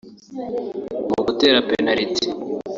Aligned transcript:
Mu 1.13 1.19
gutera 1.27 1.57
penaliti 1.69 2.27